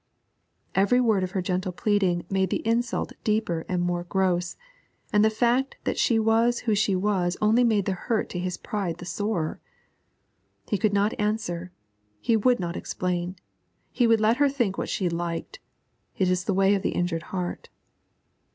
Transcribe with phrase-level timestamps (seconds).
[0.73, 4.57] Every word of her gentle pleading made the insult deeper and more gross,
[5.13, 8.57] and the fact that she was who she was only made the hurt to his
[8.57, 9.59] pride the sorer.
[10.67, 11.71] He would not answer;
[12.19, 13.35] he would not explain;
[13.91, 15.59] he would let her think what she liked;
[16.17, 17.69] it is the way of the injured heart.